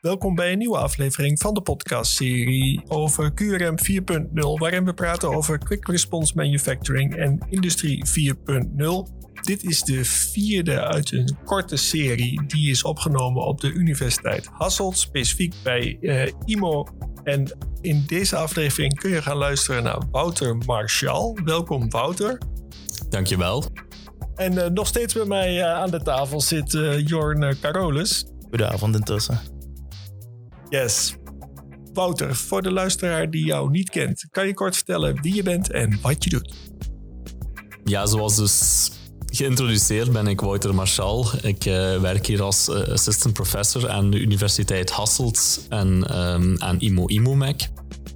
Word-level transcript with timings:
Welkom 0.00 0.34
bij 0.34 0.52
een 0.52 0.58
nieuwe 0.58 0.78
aflevering 0.78 1.38
van 1.40 1.54
de 1.54 1.60
podcastserie 1.60 2.82
over 2.88 3.32
QRM 3.34 3.74
4.0, 3.76 4.32
waarin 4.32 4.84
we 4.84 4.94
praten 4.94 5.34
over 5.34 5.58
Quick 5.58 5.86
Response 5.88 6.32
Manufacturing 6.36 7.16
en 7.16 7.38
Industrie 7.48 8.04
4.0. 8.06 8.84
Dit 9.40 9.64
is 9.64 9.82
de 9.82 10.04
vierde 10.04 10.80
uit 10.80 11.12
een 11.12 11.36
korte 11.44 11.76
serie 11.76 12.46
die 12.46 12.70
is 12.70 12.82
opgenomen 12.82 13.42
op 13.42 13.60
de 13.60 13.72
Universiteit 13.72 14.46
Hasselt, 14.52 14.98
specifiek 14.98 15.54
bij 15.62 15.98
uh, 16.00 16.32
IMO. 16.44 16.86
En 17.24 17.56
in 17.80 18.04
deze 18.06 18.36
aflevering 18.36 18.98
kun 18.98 19.10
je 19.10 19.22
gaan 19.22 19.36
luisteren 19.36 19.82
naar 19.82 20.02
Wouter 20.10 20.56
Marchal. 20.56 21.38
Welkom 21.44 21.90
Wouter. 21.90 22.38
Dankjewel. 23.08 23.64
En 24.34 24.52
uh, 24.52 24.66
nog 24.66 24.86
steeds 24.86 25.14
bij 25.14 25.24
mij 25.26 25.56
uh, 25.56 25.72
aan 25.72 25.90
de 25.90 26.02
tafel 26.02 26.40
zit 26.40 26.72
Jorn 27.04 27.58
Carolus. 27.60 28.24
Goedenavond 28.48 28.94
intussen. 28.94 29.49
Yes. 30.70 31.14
Wouter, 31.92 32.36
voor 32.36 32.62
de 32.62 32.72
luisteraar 32.72 33.30
die 33.30 33.44
jou 33.44 33.70
niet 33.70 33.90
kent, 33.90 34.26
kan 34.30 34.46
je 34.46 34.54
kort 34.54 34.74
vertellen 34.76 35.22
wie 35.22 35.34
je 35.34 35.42
bent 35.42 35.70
en 35.70 35.98
wat 36.02 36.24
je 36.24 36.30
doet? 36.30 36.54
Ja, 37.84 38.06
zoals 38.06 38.36
dus 38.36 38.90
geïntroduceerd 39.26 40.12
ben 40.12 40.26
ik 40.26 40.40
Wouter 40.40 40.74
Marchal. 40.74 41.26
Ik 41.42 41.64
uh, 41.64 42.00
werk 42.00 42.26
hier 42.26 42.42
als 42.42 42.68
uh, 42.68 42.88
assistant 42.88 43.34
professor 43.34 43.88
aan 43.88 44.10
de 44.10 44.18
Universiteit 44.18 44.90
Hasselt 44.90 45.66
en 45.68 46.18
um, 46.18 46.54
aan 46.58 46.80
IMO 46.80 47.06
IMOMEC. 47.06 47.68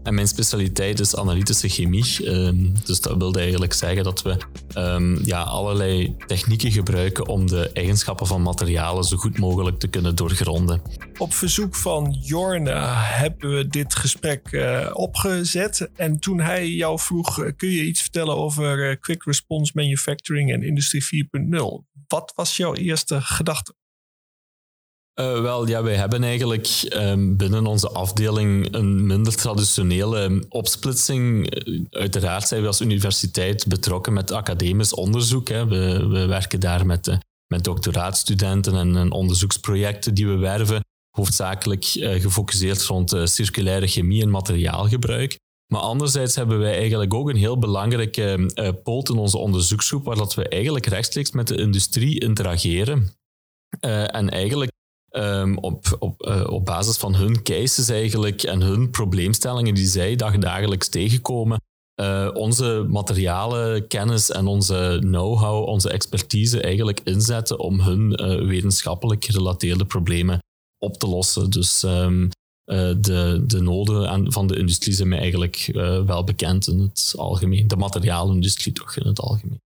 En 0.04 0.14
mijn 0.14 0.28
specialiteit 0.28 1.00
is 1.00 1.16
analytische 1.16 1.68
chemie. 1.68 2.30
Um, 2.30 2.72
dus 2.84 3.00
dat 3.00 3.16
wil 3.16 3.34
eigenlijk 3.34 3.72
zeggen 3.72 4.04
dat 4.04 4.22
we 4.22 4.36
um, 4.78 5.20
ja, 5.24 5.42
allerlei 5.42 6.16
technieken 6.26 6.70
gebruiken 6.70 7.26
om 7.26 7.46
de 7.46 7.70
eigenschappen 7.72 8.26
van 8.26 8.42
materialen 8.42 9.04
zo 9.04 9.16
goed 9.16 9.38
mogelijk 9.38 9.78
te 9.78 9.88
kunnen 9.88 10.16
doorgronden. 10.16 10.82
Op 11.18 11.34
verzoek 11.34 11.74
van 11.74 12.16
Jorne 12.22 12.74
hebben 12.94 13.56
we 13.56 13.66
dit 13.66 13.94
gesprek 13.94 14.52
uh, 14.52 14.90
opgezet. 14.92 15.90
En 15.96 16.18
toen 16.18 16.40
hij 16.40 16.68
jou 16.68 16.98
vroeg, 16.98 17.38
uh, 17.38 17.50
kun 17.56 17.70
je 17.70 17.84
iets 17.84 18.00
vertellen 18.00 18.36
over 18.36 18.90
uh, 18.90 18.96
Quick 19.00 19.22
Response 19.22 19.72
Manufacturing 19.74 20.52
en 20.52 20.62
Industrie 20.62 21.26
4.0? 21.40 21.58
Wat 22.08 22.32
was 22.36 22.56
jouw 22.56 22.74
eerste 22.74 23.20
gedachte? 23.20 23.74
Uh, 25.20 25.40
wel, 25.40 25.68
ja, 25.68 25.82
wij 25.82 25.94
hebben 25.94 26.24
eigenlijk 26.24 26.88
um, 26.94 27.36
binnen 27.36 27.66
onze 27.66 27.90
afdeling 27.90 28.74
een 28.74 29.06
minder 29.06 29.34
traditionele 29.34 30.44
opsplitsing. 30.48 31.54
Uiteraard 31.90 32.48
zijn 32.48 32.60
we 32.60 32.66
als 32.66 32.80
universiteit 32.80 33.66
betrokken 33.66 34.12
met 34.12 34.32
academisch 34.32 34.94
onderzoek. 34.94 35.48
Hè. 35.48 35.66
We, 35.66 36.06
we 36.06 36.26
werken 36.26 36.60
daar 36.60 36.86
met, 36.86 37.06
uh, 37.06 37.16
met 37.46 37.64
doctoraatstudenten 37.64 38.74
en, 38.74 38.96
en, 38.96 39.12
onderzoeksprojecten 39.12 40.14
die 40.14 40.26
we 40.26 40.36
werven, 40.36 40.84
hoofdzakelijk 41.16 41.94
uh, 41.94 42.20
gefocust 42.20 42.86
rond 42.86 43.16
circulaire 43.24 43.86
chemie 43.86 44.22
en 44.22 44.30
materiaalgebruik. 44.30 45.38
Maar 45.72 45.80
anderzijds 45.80 46.34
hebben 46.34 46.58
wij 46.58 46.76
eigenlijk 46.76 47.14
ook 47.14 47.28
een 47.28 47.36
heel 47.36 47.58
belangrijke 47.58 48.50
poot 48.82 49.08
in 49.08 49.16
onze 49.16 49.38
onderzoeksgroep, 49.38 50.04
waar 50.04 50.16
dat 50.16 50.34
we 50.34 50.48
eigenlijk 50.48 50.86
rechtstreeks 50.86 51.30
met 51.30 51.46
de 51.46 51.56
industrie 51.56 52.20
interageren. 52.20 53.12
en 53.80 54.30
eigenlijk 54.30 54.72
Um, 55.16 55.58
op, 55.58 55.96
op, 55.98 56.26
uh, 56.28 56.46
op 56.46 56.64
basis 56.64 56.96
van 56.96 57.14
hun 57.14 57.42
cases 57.42 57.88
eigenlijk 57.88 58.42
en 58.42 58.60
hun 58.60 58.90
probleemstellingen 58.90 59.74
die 59.74 59.86
zij 59.86 60.16
dagelijks 60.16 60.88
tegenkomen, 60.88 61.60
uh, 62.00 62.30
onze 62.32 62.86
materialen, 62.88 63.86
kennis 63.86 64.30
en 64.30 64.46
onze 64.46 64.96
know-how, 65.00 65.68
onze 65.68 65.90
expertise 65.90 66.60
eigenlijk 66.60 67.00
inzetten 67.04 67.58
om 67.58 67.80
hun 67.80 68.22
uh, 68.22 68.46
wetenschappelijk 68.46 69.24
gerelateerde 69.24 69.84
problemen 69.84 70.38
op 70.78 70.96
te 70.96 71.06
lossen. 71.06 71.50
Dus 71.50 71.82
um, 71.82 72.28
de, 72.64 73.42
de 73.46 73.60
noden 73.60 74.32
van 74.32 74.46
de 74.46 74.58
industrie 74.58 74.94
zijn 74.94 75.08
mij 75.08 75.18
eigenlijk 75.18 75.70
wel 76.06 76.24
bekend 76.24 76.68
in 76.68 76.78
het 76.78 77.14
algemeen. 77.16 77.68
De 77.68 77.76
materiaalindustrie 77.76 78.72
toch 78.72 78.96
in 78.96 79.06
het 79.06 79.20
algemeen. 79.20 79.60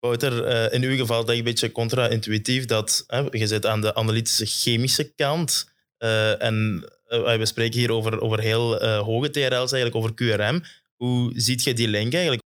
Wouter, 0.00 0.48
uh, 0.48 0.72
in 0.72 0.82
uw 0.82 0.96
geval 0.96 1.24
denk 1.24 1.38
ik 1.38 1.38
een 1.38 1.50
beetje 1.50 1.72
contra-intuïtief 1.72 2.64
dat 2.64 3.04
hè, 3.06 3.24
je 3.30 3.46
zit 3.46 3.66
aan 3.66 3.80
de 3.80 3.94
analytische 3.94 4.46
chemische 4.46 5.12
kant. 5.14 5.70
Uh, 5.98 6.42
en 6.42 6.84
uh, 7.08 7.36
we 7.36 7.46
spreken 7.46 7.78
hier 7.78 7.92
over, 7.92 8.20
over 8.20 8.40
heel 8.40 8.84
hoge 8.86 9.30
TRL's, 9.30 9.72
eigenlijk 9.72 9.94
over 9.94 10.14
QRM. 10.14 10.62
Hoe 10.96 11.32
ziet 11.34 11.62
je 11.62 11.74
die 11.74 11.88
link 11.88 12.12
eigenlijk? 12.12 12.42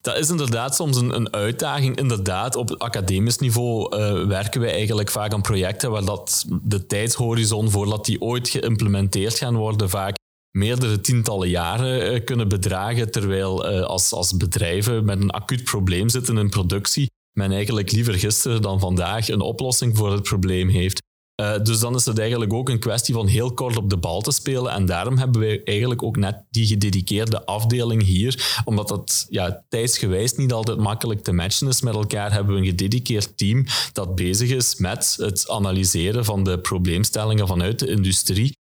Dat 0.00 0.18
is 0.18 0.30
inderdaad 0.30 0.74
soms 0.74 0.96
een, 0.96 1.14
een 1.14 1.32
uitdaging. 1.32 1.96
Inderdaad, 1.96 2.56
op 2.56 2.74
academisch 2.78 3.38
niveau 3.38 3.96
werken 4.26 4.60
wij 4.60 4.72
eigenlijk 4.72 5.10
vaak 5.10 5.32
aan 5.32 5.42
projecten 5.42 5.90
waar 5.90 6.04
dat 6.04 6.44
de 6.62 6.86
tijdshorizon 6.86 7.70
voordat 7.70 8.04
die 8.04 8.20
ooit 8.20 8.48
geïmplementeerd 8.48 9.38
gaan 9.38 9.56
worden 9.56 9.90
vaak 9.90 10.16
meerdere 10.56 11.00
tientallen 11.00 11.48
jaren 11.48 12.12
uh, 12.12 12.24
kunnen 12.24 12.48
bedragen, 12.48 13.10
terwijl 13.10 13.72
uh, 13.72 13.82
als, 13.82 14.12
als 14.12 14.36
bedrijven 14.36 15.04
met 15.04 15.20
een 15.20 15.30
acuut 15.30 15.64
probleem 15.64 16.08
zitten 16.08 16.38
in 16.38 16.48
productie, 16.48 17.10
men 17.32 17.52
eigenlijk 17.52 17.92
liever 17.92 18.14
gisteren 18.14 18.62
dan 18.62 18.80
vandaag 18.80 19.28
een 19.28 19.40
oplossing 19.40 19.96
voor 19.96 20.12
het 20.12 20.22
probleem 20.22 20.68
heeft. 20.68 21.02
Uh, 21.40 21.62
dus 21.62 21.78
dan 21.80 21.94
is 21.94 22.04
het 22.04 22.18
eigenlijk 22.18 22.52
ook 22.52 22.68
een 22.68 22.78
kwestie 22.78 23.14
van 23.14 23.26
heel 23.26 23.54
kort 23.54 23.76
op 23.76 23.90
de 23.90 23.96
bal 23.96 24.20
te 24.20 24.32
spelen. 24.32 24.72
En 24.72 24.86
daarom 24.86 25.18
hebben 25.18 25.40
wij 25.40 25.62
eigenlijk 25.64 26.02
ook 26.02 26.16
net 26.16 26.44
die 26.50 26.66
gedediceerde 26.66 27.46
afdeling 27.46 28.02
hier. 28.02 28.60
Omdat 28.64 28.88
dat 28.88 29.26
ja, 29.28 29.64
tijdsgewijs 29.68 30.34
niet 30.36 30.52
altijd 30.52 30.78
makkelijk 30.78 31.22
te 31.22 31.32
matchen 31.32 31.68
is 31.68 31.82
met 31.82 31.94
elkaar, 31.94 32.32
hebben 32.32 32.54
we 32.54 32.60
een 32.60 32.66
gedediceerd 32.66 33.36
team 33.36 33.64
dat 33.92 34.14
bezig 34.14 34.50
is 34.50 34.76
met 34.76 35.14
het 35.16 35.48
analyseren 35.48 36.24
van 36.24 36.44
de 36.44 36.58
probleemstellingen 36.58 37.46
vanuit 37.46 37.78
de 37.78 37.88
industrie 37.88 38.62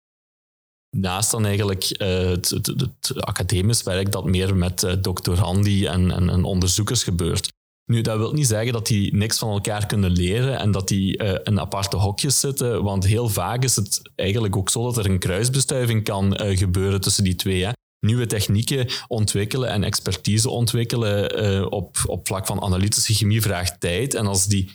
naast 0.90 1.32
dan 1.32 1.46
eigenlijk 1.46 2.02
uh, 2.02 2.08
het, 2.08 2.50
het, 2.50 2.66
het, 2.68 3.24
academisch 3.24 3.84
werk 3.84 4.12
dat 4.12 4.26
meer 4.26 4.56
met 4.56 4.84
uh, 4.84 4.94
doctorandi 5.02 5.86
en, 5.86 6.12
en, 6.12 6.30
en, 6.30 6.44
onderzoekers 6.44 7.04
gebeurt. 7.04 7.48
Nu, 7.86 8.02
dat 8.02 8.18
wil 8.18 8.34
niet 8.34 8.48
zeggen 8.48 8.74
dat 8.74 8.88
die 8.88 9.16
niks 9.16 9.38
van 9.38 9.52
elkaar 9.52 9.86
kunnen 9.86 10.12
leren 10.12 10.60
en 10.60 10.72
dat 10.72 10.88
die 10.88 11.24
uh, 11.24 11.34
in 11.44 11.60
aparte 11.60 11.98
hokjes 11.98 12.40
zitten, 12.40 12.84
want 12.84 13.06
heel 13.06 13.30
vaak 13.30 13.64
is 13.64 13.76
het 13.76 14.02
eigenlijk 14.16 14.56
ook 14.56 14.70
zo 14.70 14.84
dat 14.84 14.98
er 14.98 15.06
een 15.06 15.20
kruisbestuiving 15.20 16.04
kan 16.04 16.38
gebeuren 16.38 17.02
tussen 17.02 17.24
die 17.24 17.36
twee. 17.36 17.66
Hè. 17.66 17.72
Nieuwe 18.06 18.26
technieken 18.26 18.88
ontwikkelen 19.08 19.70
en 19.70 19.84
expertise 19.84 20.50
ontwikkelen 20.50 21.72
op, 21.72 21.98
op 22.06 22.28
vlak 22.28 22.46
van 22.46 22.62
analytische 22.62 23.14
chemie 23.14 23.42
vraagt 23.42 23.80
tijd. 23.80 24.14
En 24.14 24.26
als 24.26 24.46
die 24.46 24.72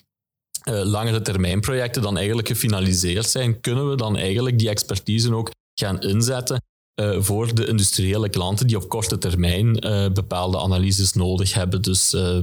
langere 0.65 1.23
termijn 1.23 1.61
projecten 1.61 2.03
dan 2.03 2.17
eigenlijk 2.17 2.49
gefinaliseerd 2.49 3.27
zijn, 3.27 3.61
kunnen 3.61 3.91
we 3.91 3.97
dan 3.97 4.17
eigenlijk 4.17 4.59
die 4.59 4.69
expertise 4.69 5.35
ook 5.35 5.51
gaan 5.75 6.01
inzetten 6.01 6.63
uh, 7.01 7.21
voor 7.21 7.55
de 7.55 7.67
industriële 7.67 8.29
klanten 8.29 8.67
die 8.67 8.77
op 8.77 8.89
korte 8.89 9.19
termijn 9.19 9.87
uh, 9.87 10.09
bepaalde 10.09 10.59
analyses 10.59 11.13
nodig 11.13 11.55
hebben. 11.55 11.83
Dus 11.83 12.13
uh, 12.15 12.39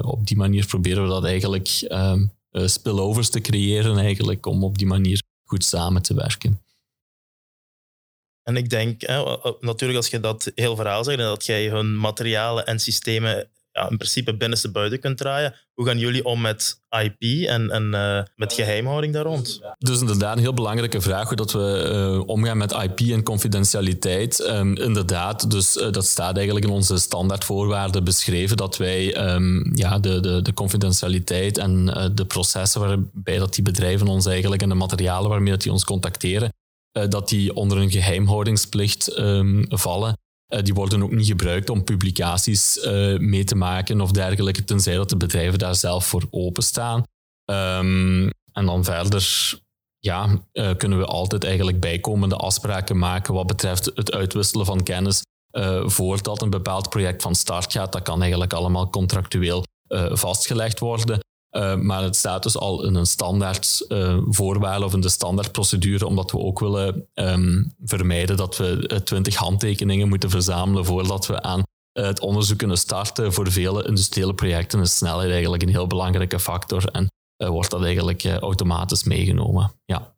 op 0.00 0.26
die 0.26 0.36
manier 0.36 0.66
proberen 0.66 1.02
we 1.02 1.08
dat 1.08 1.24
eigenlijk 1.24 1.68
ehm, 1.68 2.26
spillovers 2.50 3.30
te 3.30 3.40
creëren 3.40 3.98
eigenlijk, 3.98 4.46
om 4.46 4.64
op 4.64 4.78
die 4.78 4.86
manier 4.86 5.22
goed 5.44 5.64
samen 5.64 6.02
te 6.02 6.14
werken. 6.14 6.60
En 8.42 8.56
ik 8.56 8.70
denk, 8.70 9.00
natuurlijk 9.60 9.96
als 9.96 10.08
je 10.08 10.20
dat 10.20 10.52
heel 10.54 10.76
verhaal 10.76 11.04
zegt, 11.04 11.18
dat 11.18 11.46
jij 11.46 11.68
hun 11.68 11.98
materialen 11.98 12.66
en 12.66 12.80
systemen 12.80 13.48
ja, 13.72 13.90
in 13.90 13.96
principe 13.96 14.36
binnenste 14.36 14.70
buiten 14.70 15.00
kunt 15.00 15.16
draaien. 15.16 15.54
Hoe 15.74 15.86
gaan 15.86 15.98
jullie 15.98 16.24
om 16.24 16.40
met 16.40 16.80
IP 17.02 17.48
en, 17.48 17.70
en 17.70 17.84
uh, 17.92 18.22
met 18.34 18.52
geheimhouding 18.52 19.12
daar 19.12 19.24
rond? 19.24 19.60
Dus 19.78 20.00
inderdaad 20.00 20.36
een 20.36 20.42
heel 20.42 20.54
belangrijke 20.54 21.00
vraag 21.00 21.28
hoe 21.28 21.36
dat 21.36 21.52
we 21.52 21.90
uh, 22.18 22.28
omgaan 22.28 22.56
met 22.56 22.72
IP 22.72 23.00
en 23.00 23.22
confidentialiteit. 23.22 24.40
Um, 24.48 24.76
inderdaad, 24.76 25.50
dus 25.50 25.76
uh, 25.76 25.90
dat 25.90 26.06
staat 26.06 26.36
eigenlijk 26.36 26.66
in 26.66 26.72
onze 26.72 26.98
standaardvoorwaarden 26.98 28.04
beschreven 28.04 28.56
dat 28.56 28.76
wij 28.76 29.32
um, 29.34 29.70
ja, 29.74 29.98
de, 29.98 30.20
de, 30.20 30.42
de 30.42 30.54
confidentialiteit 30.54 31.58
en 31.58 31.84
de 32.14 32.24
processen 32.24 32.80
waarbij 32.80 33.38
dat 33.38 33.54
die 33.54 33.64
bedrijven 33.64 34.06
ons 34.06 34.26
eigenlijk 34.26 34.62
en 34.62 34.68
de 34.68 34.74
materialen 34.74 35.30
waarmee 35.30 35.52
dat 35.52 35.62
die 35.62 35.72
ons 35.72 35.84
contacteren, 35.84 36.52
dat 37.08 37.28
die 37.28 37.54
onder 37.54 37.78
een 37.78 37.90
geheimhoudingsplicht 37.90 39.18
um, 39.18 39.64
vallen. 39.68 40.14
Uh, 40.50 40.62
die 40.62 40.74
worden 40.74 41.02
ook 41.02 41.10
niet 41.10 41.26
gebruikt 41.26 41.70
om 41.70 41.84
publicaties 41.84 42.76
uh, 42.76 43.18
mee 43.18 43.44
te 43.44 43.54
maken 43.54 44.00
of 44.00 44.10
dergelijke, 44.10 44.64
tenzij 44.64 44.94
dat 44.94 45.08
de 45.08 45.16
bedrijven 45.16 45.58
daar 45.58 45.74
zelf 45.74 46.06
voor 46.06 46.26
openstaan. 46.30 47.02
Um, 47.44 48.30
en 48.52 48.66
dan 48.66 48.84
verder 48.84 49.54
ja, 49.98 50.28
uh, 50.52 50.70
kunnen 50.76 50.98
we 50.98 51.04
altijd 51.04 51.44
eigenlijk 51.44 51.80
bijkomende 51.80 52.36
afspraken 52.36 52.98
maken 52.98 53.34
wat 53.34 53.46
betreft 53.46 53.90
het 53.94 54.12
uitwisselen 54.12 54.66
van 54.66 54.82
kennis 54.82 55.22
voordat 55.82 56.42
een 56.42 56.50
bepaald 56.50 56.88
project 56.88 57.22
van 57.22 57.34
start 57.34 57.72
gaat. 57.72 57.92
Dat 57.92 58.02
kan 58.02 58.20
eigenlijk 58.20 58.52
allemaal 58.52 58.90
contractueel 58.90 59.64
vastgelegd 60.12 60.78
worden. 60.78 61.20
Uh, 61.50 61.74
maar 61.74 62.02
het 62.02 62.16
staat 62.16 62.42
dus 62.42 62.56
al 62.56 62.84
in 62.84 62.94
een 62.94 63.06
standaard 63.06 63.84
uh, 63.88 64.18
voorwaarde 64.28 64.84
of 64.84 64.94
in 64.94 65.00
de 65.00 65.08
standaardprocedure, 65.08 66.06
omdat 66.06 66.30
we 66.30 66.38
ook 66.38 66.58
willen 66.58 67.08
um, 67.14 67.74
vermijden 67.84 68.36
dat 68.36 68.56
we 68.56 69.00
twintig 69.04 69.34
handtekeningen 69.34 70.08
moeten 70.08 70.30
verzamelen 70.30 70.84
voordat 70.84 71.26
we 71.26 71.42
aan 71.42 71.62
het 71.92 72.20
onderzoek 72.20 72.58
kunnen 72.58 72.76
starten. 72.76 73.32
Voor 73.32 73.50
vele 73.50 73.86
industriële 73.86 74.34
projecten 74.34 74.80
is 74.80 74.96
snelheid 74.96 75.30
eigenlijk 75.30 75.62
een 75.62 75.68
heel 75.68 75.86
belangrijke 75.86 76.38
factor 76.40 76.84
en 76.84 77.10
uh, 77.38 77.48
wordt 77.48 77.70
dat 77.70 77.82
eigenlijk 77.82 78.24
automatisch 78.24 79.04
meegenomen. 79.04 79.72
Ja. 79.84 80.14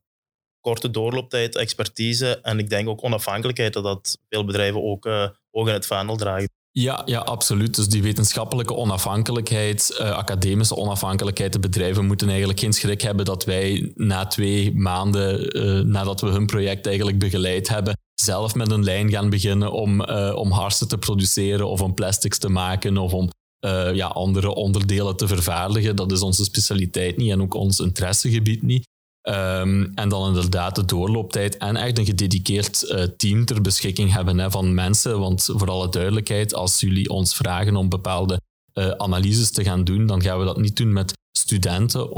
korte 0.60 0.90
doorlooptijd, 0.90 1.56
expertise 1.56 2.40
en 2.40 2.58
ik 2.58 2.70
denk 2.70 2.88
ook 2.88 3.04
onafhankelijkheid, 3.04 3.72
dat 3.72 4.18
veel 4.28 4.44
bedrijven 4.44 4.82
ook 4.82 5.06
uh, 5.06 5.28
oog 5.50 5.68
in 5.68 5.72
het 5.74 5.86
vaandel 5.86 6.16
dragen. 6.16 6.48
Ja, 6.74 7.02
ja, 7.04 7.18
absoluut. 7.18 7.74
Dus 7.74 7.88
die 7.88 8.02
wetenschappelijke 8.02 8.74
onafhankelijkheid, 8.74 9.96
uh, 10.00 10.10
academische 10.10 10.76
onafhankelijkheid, 10.76 11.52
de 11.52 11.58
bedrijven 11.58 12.06
moeten 12.06 12.28
eigenlijk 12.28 12.60
geen 12.60 12.72
schrik 12.72 13.00
hebben 13.00 13.24
dat 13.24 13.44
wij 13.44 13.92
na 13.94 14.26
twee 14.26 14.74
maanden 14.74 15.56
uh, 15.56 15.84
nadat 15.84 16.20
we 16.20 16.26
hun 16.26 16.46
project 16.46 16.86
eigenlijk 16.86 17.18
begeleid 17.18 17.68
hebben, 17.68 17.98
zelf 18.14 18.54
met 18.54 18.70
een 18.70 18.84
lijn 18.84 19.10
gaan 19.10 19.30
beginnen 19.30 19.72
om, 19.72 20.00
uh, 20.00 20.32
om 20.36 20.50
harsen 20.50 20.88
te 20.88 20.98
produceren 20.98 21.68
of 21.68 21.80
om 21.80 21.94
plastics 21.94 22.38
te 22.38 22.48
maken 22.48 22.98
of 22.98 23.12
om 23.12 23.30
ja, 23.92 24.06
andere 24.06 24.54
onderdelen 24.54 25.16
te 25.16 25.26
vervaardigen. 25.26 25.96
Dat 25.96 26.12
is 26.12 26.20
onze 26.22 26.44
specialiteit 26.44 27.16
niet 27.16 27.30
en 27.30 27.42
ook 27.42 27.54
ons 27.54 27.78
interessegebied 27.78 28.62
niet. 28.62 28.86
Um, 29.28 29.92
en 29.94 30.08
dan 30.08 30.26
inderdaad 30.26 30.74
de 30.74 30.84
doorlooptijd 30.84 31.56
en 31.56 31.76
echt 31.76 31.98
een 31.98 32.04
gedediceerd 32.04 32.82
uh, 32.82 33.02
team 33.02 33.44
ter 33.44 33.60
beschikking 33.60 34.12
hebben 34.12 34.38
hè, 34.38 34.50
van 34.50 34.74
mensen. 34.74 35.18
Want 35.18 35.48
voor 35.52 35.70
alle 35.70 35.88
duidelijkheid, 35.88 36.54
als 36.54 36.80
jullie 36.80 37.08
ons 37.08 37.34
vragen 37.34 37.76
om 37.76 37.88
bepaalde 37.88 38.40
uh, 38.74 38.90
analyses 38.90 39.50
te 39.50 39.64
gaan 39.64 39.84
doen, 39.84 40.06
dan 40.06 40.22
gaan 40.22 40.38
we 40.38 40.44
dat 40.44 40.60
niet 40.60 40.76
doen 40.76 40.92
met 40.92 41.12
studenten, 41.38 42.10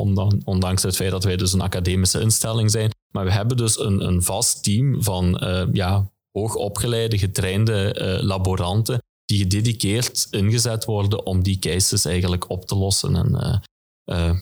ondanks 0.44 0.82
het 0.82 0.96
feit 0.96 1.10
dat 1.10 1.24
wij 1.24 1.36
dus 1.36 1.52
een 1.52 1.60
academische 1.60 2.20
instelling 2.20 2.70
zijn. 2.70 2.90
Maar 3.14 3.24
we 3.24 3.32
hebben 3.32 3.56
dus 3.56 3.78
een, 3.78 4.06
een 4.06 4.22
vast 4.22 4.62
team 4.62 5.02
van 5.02 5.44
uh, 5.44 5.62
ja, 5.72 6.10
hoogopgeleide, 6.32 7.18
getrainde 7.18 8.18
laboranten 8.22 8.98
die 9.24 9.38
gedediceerd 9.38 10.26
ingezet 10.30 10.84
worden 10.84 11.26
om 11.26 11.42
die 11.42 11.58
cases 11.58 12.04
eigenlijk 12.04 12.50
op 12.50 12.66
te 12.66 12.74
lossen. 12.74 13.16
En 13.16 13.62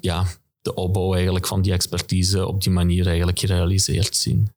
ja, 0.00 0.26
de 0.62 0.75
opbouw 0.75 1.14
eigenlijk 1.14 1.47
van 1.47 1.62
die 1.62 1.73
expertise 1.73 2.47
op 2.47 2.62
die 2.62 2.73
manier 2.73 3.06
eigenlijk 3.06 3.38
gerealiseerd 3.38 4.17
zien. 4.17 4.53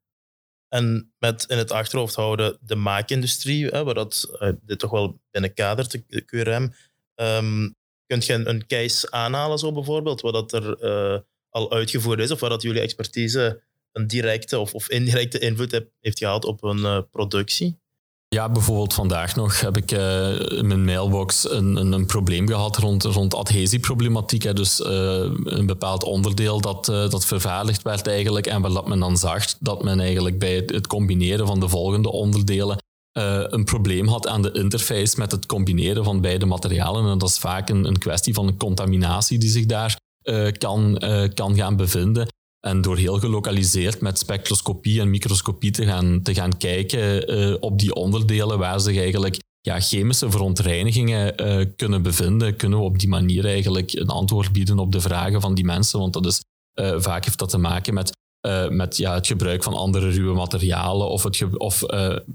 En 0.67 1.13
met 1.17 1.45
in 1.47 1.57
het 1.57 1.71
achterhoofd 1.71 2.15
houden 2.15 2.57
de 2.61 2.75
maakindustrie, 2.75 3.67
hè, 3.67 3.83
waar 3.83 3.93
dat, 3.93 4.37
uh, 4.39 4.49
dit 4.61 4.79
toch 4.79 4.91
wel 4.91 5.19
binnen 5.31 5.53
kadert, 5.53 5.91
de 6.07 6.21
QRM. 6.21 6.73
Um, 7.15 7.75
kunt 8.05 8.25
je 8.25 8.33
een, 8.33 8.49
een 8.49 8.67
case 8.67 9.11
aanhalen, 9.11 9.59
zo 9.59 9.71
bijvoorbeeld, 9.71 10.21
wat 10.21 10.33
dat 10.33 10.53
er 10.53 10.83
uh, 10.83 11.19
al 11.49 11.71
uitgevoerd 11.71 12.19
is, 12.19 12.31
of 12.31 12.39
waar 12.39 12.49
dat 12.49 12.61
jullie 12.61 12.81
expertise 12.81 13.61
een 13.91 14.07
directe 14.07 14.59
of, 14.59 14.73
of 14.73 14.89
indirecte 14.89 15.39
invloed 15.39 15.85
heeft 15.99 16.17
gehad 16.17 16.45
op 16.45 16.63
een 16.63 16.77
uh, 16.77 16.99
productie? 17.11 17.79
Ja, 18.35 18.49
bijvoorbeeld 18.49 18.93
vandaag 18.93 19.35
nog 19.35 19.61
heb 19.61 19.77
ik 19.77 19.91
uh, 19.91 20.39
in 20.39 20.67
mijn 20.67 20.85
mailbox 20.85 21.51
een, 21.51 21.75
een, 21.75 21.91
een, 21.91 22.05
probleem 22.05 22.47
gehad 22.47 22.77
rond, 22.77 23.03
rond 23.03 23.35
adhesieproblematiek. 23.35 24.43
Hè. 24.43 24.53
Dus 24.53 24.79
uh, 24.79 24.87
een 25.43 25.65
bepaald 25.65 26.03
onderdeel 26.03 26.61
dat, 26.61 26.87
uh, 26.87 27.09
dat 27.09 27.25
vervaardigd 27.25 27.81
werd 27.81 28.07
eigenlijk 28.07 28.47
en 28.47 28.61
wat 28.61 28.87
men 28.87 28.99
dan 28.99 29.17
zag 29.17 29.45
dat 29.59 29.83
men 29.83 29.99
eigenlijk 29.99 30.39
bij 30.39 30.55
het, 30.55 30.69
het 30.71 30.87
combineren 30.87 31.47
van 31.47 31.59
de 31.59 31.69
volgende 31.69 32.11
onderdelen 32.11 32.77
een 33.49 33.63
probleem 33.63 34.07
had 34.07 34.27
aan 34.27 34.41
de 34.41 34.51
interface 34.51 35.19
met 35.19 35.31
het 35.31 35.45
combineren 35.45 36.03
van 36.03 36.21
beide 36.21 36.45
materialen. 36.45 37.11
En 37.11 37.17
dat 37.17 37.29
is 37.29 37.37
vaak 37.37 37.69
een, 37.69 37.85
een 37.85 37.97
kwestie 37.97 38.33
van 38.33 38.47
een 38.47 38.57
contaminatie 38.57 39.37
die 39.37 39.49
zich 39.49 39.65
daar 39.65 39.97
kan, 40.57 41.01
kan 41.33 41.55
gaan 41.55 41.75
bevinden. 41.75 42.27
En 42.65 42.81
door 42.81 42.97
heel 42.97 43.19
gelokaliseerd 43.19 44.01
met 44.01 44.17
spectroscopie 44.17 45.01
en 45.01 45.09
microscopie 45.09 45.71
te 45.71 45.85
gaan, 45.85 46.21
te 46.21 46.33
gaan 46.33 46.57
kijken 46.57 47.33
uh, 47.33 47.55
op 47.59 47.79
die 47.79 47.93
onderdelen 47.93 48.57
waar 48.57 48.79
zich 48.79 48.97
eigenlijk 48.97 49.39
ja, 49.61 49.79
chemische 49.79 50.31
verontreinigingen 50.31 51.41
uh, 51.41 51.65
kunnen 51.75 52.01
bevinden, 52.01 52.55
kunnen 52.55 52.79
we 52.79 52.85
op 52.85 52.99
die 52.99 53.07
manier 53.07 53.45
eigenlijk 53.45 53.93
een 53.93 54.07
antwoord 54.07 54.51
bieden 54.51 54.79
op 54.79 54.91
de 54.91 55.01
vragen 55.01 55.41
van 55.41 55.53
die 55.53 55.65
mensen. 55.65 55.99
Want 55.99 56.13
dat 56.13 56.25
is, 56.25 56.43
uh, 56.79 56.95
vaak 56.97 57.25
heeft 57.25 57.39
dat 57.39 57.49
te 57.49 57.57
maken 57.57 57.93
met, 57.93 58.11
met 58.69 58.97
ja, 58.97 59.13
het 59.13 59.27
gebruik 59.27 59.63
van 59.63 59.73
andere 59.73 60.09
ruwe 60.09 60.33
materialen 60.33 61.09
of, 61.09 61.23
het 61.23 61.57
of 61.57 61.83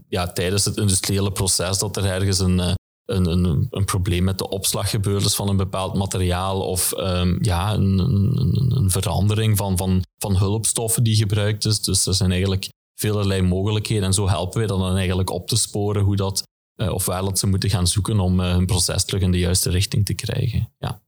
ja, 0.09 0.33
tijdens 0.33 0.65
het 0.65 0.77
industriële 0.77 1.33
proces 1.33 1.79
dat 1.79 1.97
er 1.97 2.05
ergens 2.05 2.39
een, 2.39 2.77
een, 3.11 3.27
een, 3.27 3.67
een, 3.71 3.85
probleem 3.85 4.25
met 4.25 4.39
de 4.39 4.49
opslag 4.49 4.91
gebeurd 4.91 5.25
is 5.25 5.35
van 5.35 5.49
een 5.49 5.57
bepaald 5.57 5.95
materiaal 5.95 6.61
of 6.61 6.93
um, 6.97 7.39
ja, 7.41 7.75
een, 7.75 7.99
een, 7.99 8.73
een, 8.77 8.91
verandering 8.91 9.57
van, 9.57 9.77
van, 9.77 10.05
van 10.19 10.37
hulpstoffen 10.37 11.03
die 11.03 11.17
gebruikt 11.17 11.65
is. 11.65 11.81
Dus 11.81 12.07
er 12.07 12.15
zijn 12.15 12.31
eigenlijk 12.31 12.69
velerlei 12.95 13.43
mogelijkheden 13.43 14.05
en 14.05 14.13
zo 14.13 14.29
helpen 14.29 14.59
wij 14.59 14.67
dan 14.67 14.97
eigenlijk 14.97 15.31
op 15.31 15.49
te 15.49 15.57
sporen 15.57 16.03
hoe 16.03 16.17
dat, 16.17 16.43
uh, 16.77 16.93
of 16.93 17.05
waar 17.05 17.23
dat 17.23 17.39
ze 17.39 17.47
moeten 17.47 17.71
gaan 17.71 17.87
zoeken 17.87 18.21
om 18.21 18.41
uh, 18.41 18.53
hun 18.53 18.67
proces 18.67 19.05
terug 19.05 19.23
in 19.23 19.31
de 19.31 19.39
juiste 19.39 19.71
richting 19.71 20.07
te 20.07 20.15
krijgen. 20.15 20.73
Ja. 20.79 21.03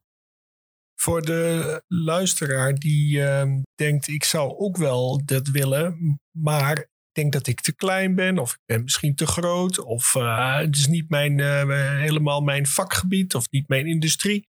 Voor 0.95 1.23
de 1.23 1.83
luisteraar 1.89 2.75
die 2.75 3.19
uh, 3.19 3.43
denkt, 3.75 4.09
ik 4.09 4.25
zou 4.25 4.59
ook 4.59 4.77
wel 4.77 5.23
dat 5.25 5.49
willen, 5.49 6.19
maar 6.31 6.91
denk 7.13 7.33
dat 7.33 7.47
ik 7.47 7.61
te 7.61 7.75
klein 7.75 8.15
ben, 8.15 8.39
of 8.39 8.53
ik 8.53 8.61
ben 8.67 8.83
misschien 8.83 9.15
te 9.15 9.27
groot, 9.27 9.79
of 9.79 10.15
uh, 10.15 10.57
het 10.57 10.77
is 10.77 10.87
niet 10.87 11.09
mijn, 11.09 11.39
uh, 11.39 11.99
helemaal 11.99 12.41
mijn 12.41 12.67
vakgebied 12.67 13.35
of 13.35 13.51
niet 13.51 13.69
mijn 13.69 13.87
industrie. 13.87 14.49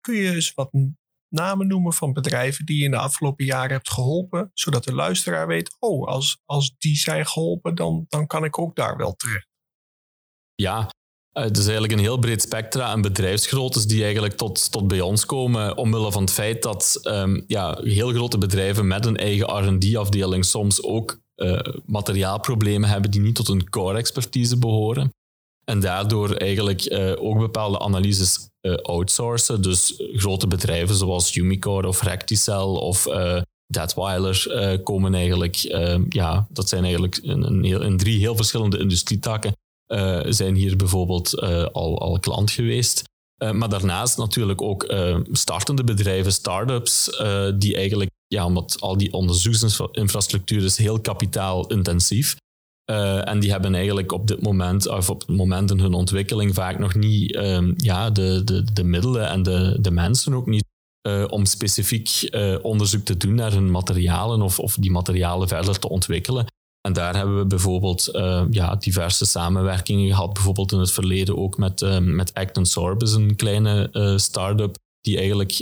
Kun 0.00 0.14
je 0.14 0.34
eens 0.34 0.54
wat 0.54 0.70
namen 1.28 1.66
noemen 1.66 1.92
van 1.92 2.12
bedrijven 2.12 2.66
die 2.66 2.78
je 2.78 2.84
in 2.84 2.90
de 2.90 2.96
afgelopen 2.96 3.44
jaren 3.44 3.70
hebt 3.70 3.90
geholpen, 3.90 4.50
zodat 4.54 4.84
de 4.84 4.94
luisteraar 4.94 5.46
weet, 5.46 5.76
oh, 5.78 6.06
als, 6.06 6.40
als 6.44 6.74
die 6.78 6.96
zijn 6.96 7.26
geholpen, 7.26 7.74
dan, 7.74 8.04
dan 8.08 8.26
kan 8.26 8.44
ik 8.44 8.58
ook 8.58 8.76
daar 8.76 8.96
wel 8.96 9.14
terecht. 9.14 9.48
Ja, 10.54 10.90
eh, 11.30 11.42
het 11.42 11.56
is 11.56 11.62
eigenlijk 11.62 11.92
een 11.92 11.98
heel 11.98 12.18
breed 12.18 12.42
spectra 12.42 12.84
aan 12.84 13.02
bedrijfsgroottes 13.02 13.86
die 13.86 14.02
eigenlijk 14.02 14.34
tot, 14.34 14.72
tot 14.72 14.88
bij 14.88 15.00
ons 15.00 15.26
komen 15.26 15.76
omwille 15.76 16.12
van 16.12 16.22
het 16.22 16.32
feit 16.32 16.62
dat 16.62 17.00
um, 17.02 17.44
ja, 17.46 17.78
heel 17.82 18.12
grote 18.12 18.38
bedrijven 18.38 18.86
met 18.86 19.06
een 19.06 19.16
eigen 19.16 19.46
R&D-afdeling 19.46 20.44
soms 20.44 20.82
ook 20.82 21.20
uh, 21.40 21.58
materiaalproblemen 21.86 22.88
hebben 22.88 23.10
die 23.10 23.20
niet 23.20 23.34
tot 23.34 23.48
een 23.48 23.70
core-expertise 23.70 24.58
behoren. 24.58 25.12
En 25.64 25.80
daardoor 25.80 26.34
eigenlijk 26.34 26.84
uh, 26.84 27.12
ook 27.18 27.38
bepaalde 27.38 27.78
analyses 27.78 28.48
uh, 28.60 28.74
outsourcen. 28.74 29.62
Dus 29.62 29.94
grote 30.12 30.46
bedrijven 30.46 30.94
zoals 30.94 31.36
Umicore 31.36 31.88
of 31.88 32.02
Recticell 32.02 32.56
of 32.62 33.06
Datweiler 33.66 34.46
komen 34.84 35.14
eigenlijk, 35.14 35.54
ja, 36.08 36.46
dat 36.50 36.68
zijn 36.68 36.82
eigenlijk 36.82 37.16
in, 37.16 37.96
drie 37.96 38.18
heel 38.18 38.36
verschillende 38.36 38.78
industrietakken, 38.78 39.52
zijn 40.28 40.54
hier 40.54 40.76
bijvoorbeeld 40.76 41.40
al, 41.72 42.00
al 42.00 42.18
klant 42.18 42.50
geweest. 42.50 43.02
Maar 43.52 43.68
daarnaast 43.68 44.18
natuurlijk 44.18 44.62
ook 44.62 44.94
startende 45.30 45.84
bedrijven, 45.84 46.32
start-ups, 46.32 47.22
die 47.58 47.74
eigenlijk 47.76 48.10
ja, 48.26 48.44
omdat 48.44 48.76
al 48.80 48.96
die 48.96 49.12
onderzoeksinfrastructuur 49.12 50.64
is 50.64 50.76
heel 50.76 51.00
kapitaalintensief. 51.00 52.36
En 53.24 53.40
die 53.40 53.50
hebben 53.50 53.74
eigenlijk 53.74 54.12
op 54.12 54.26
dit 54.26 54.42
moment, 54.42 54.88
of 54.88 55.10
op 55.10 55.20
het 55.20 55.36
moment 55.36 55.70
in 55.70 55.78
hun 55.78 55.94
ontwikkeling, 55.94 56.54
vaak 56.54 56.78
nog 56.78 56.94
niet 56.94 57.36
um, 57.36 57.74
ja, 57.76 58.10
de, 58.10 58.44
de, 58.44 58.64
de 58.72 58.84
middelen 58.84 59.28
en 59.28 59.42
de, 59.42 59.76
de 59.80 59.90
mensen 59.90 60.34
ook 60.34 60.46
niet 60.46 60.64
om 61.28 61.44
specifiek 61.44 62.28
onderzoek 62.62 63.04
te 63.04 63.16
doen 63.16 63.34
naar 63.34 63.52
hun 63.52 63.70
materialen 63.70 64.42
of, 64.42 64.58
of 64.58 64.74
die 64.74 64.90
materialen 64.90 65.48
verder 65.48 65.78
te 65.78 65.88
ontwikkelen. 65.88 66.46
En 66.80 66.92
daar 66.92 67.16
hebben 67.16 67.38
we 67.38 67.46
bijvoorbeeld 67.46 68.08
ja, 68.50 68.76
diverse 68.76 69.26
samenwerkingen 69.26 70.08
gehad, 70.08 70.32
bijvoorbeeld 70.32 70.72
in 70.72 70.78
het 70.78 70.92
verleden 70.92 71.38
ook 71.38 71.58
met, 71.58 72.00
met 72.00 72.34
Acton 72.34 72.66
Sorbis, 72.66 73.12
een 73.12 73.36
kleine 73.36 73.90
start-up 74.16 74.76
die 75.00 75.16
eigenlijk 75.16 75.52